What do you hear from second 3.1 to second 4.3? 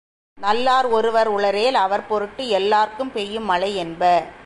பெய்யும் மழை, என்ப.